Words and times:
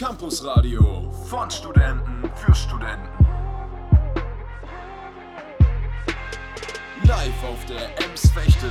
Campus 0.00 0.42
Radio 0.42 1.12
von 1.28 1.50
Studenten 1.50 2.30
für 2.34 2.54
Studenten. 2.54 3.06
Live 7.04 7.44
auf 7.44 7.66
der 7.66 8.02
Ems 8.02 8.30
Fechte 8.30 8.70